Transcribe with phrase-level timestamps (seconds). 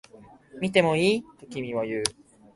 [0.59, 1.23] 見てもいい？
[1.37, 2.03] と君は言う